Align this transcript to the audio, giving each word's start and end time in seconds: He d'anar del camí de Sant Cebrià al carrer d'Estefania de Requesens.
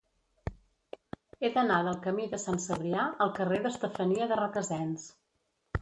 He 1.43 1.51
d'anar 1.57 1.77
del 1.89 2.01
camí 2.07 2.27
de 2.33 2.41
Sant 2.47 2.59
Cebrià 2.65 3.07
al 3.27 3.35
carrer 3.39 3.63
d'Estefania 3.67 4.33
de 4.33 4.45
Requesens. 4.45 5.07